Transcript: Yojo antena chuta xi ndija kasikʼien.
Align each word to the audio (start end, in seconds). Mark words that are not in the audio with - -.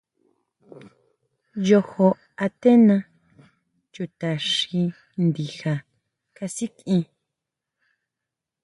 Yojo 1.67 2.07
antena 2.45 2.95
chuta 3.93 4.29
xi 4.53 4.81
ndija 5.23 5.73
kasikʼien. 6.35 7.03